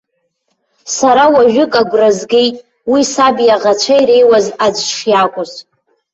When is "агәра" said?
1.81-2.09